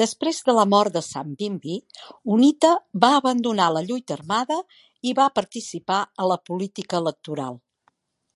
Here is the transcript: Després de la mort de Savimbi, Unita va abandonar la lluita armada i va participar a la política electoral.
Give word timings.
Després 0.00 0.40
de 0.48 0.54
la 0.56 0.64
mort 0.70 0.96
de 0.96 1.02
Savimbi, 1.08 1.76
Unita 2.38 2.72
va 3.06 3.12
abandonar 3.20 3.70
la 3.78 3.86
lluita 3.92 4.18
armada 4.22 4.58
i 5.12 5.16
va 5.22 5.32
participar 5.40 6.02
a 6.26 6.30
la 6.34 6.42
política 6.52 7.04
electoral. 7.06 7.64